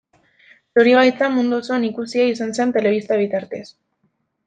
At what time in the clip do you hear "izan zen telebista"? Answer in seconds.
2.33-3.23